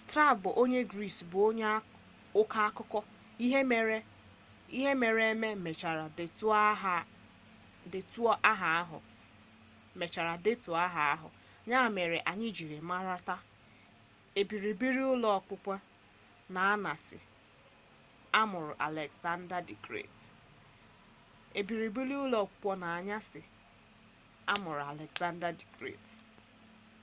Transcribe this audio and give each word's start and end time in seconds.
strabo 0.00 0.48
onye 0.62 0.80
gris 0.92 1.16
bụ 1.30 1.38
onye 1.48 1.68
ọkọ 2.40 2.56
akụkọ 2.68 2.98
ihe 4.76 4.92
mere 5.00 5.24
eme 5.32 5.48
mechara 5.64 6.04
detuo 7.92 8.30
aha 10.86 11.02
ahụ 11.12 11.28
ya 11.70 11.80
mere 11.96 12.18
anyi 12.30 12.48
jiri 12.56 12.78
mara 12.90 13.16
taa 13.26 13.44
ebibiri 14.40 15.02
ụlọ 15.12 15.28
okpukpe 15.38 15.74
n'añasị 16.52 17.18
amụrụ 18.40 18.72
aleksada 18.86 19.58
d 25.28 25.30
gret 25.74 26.06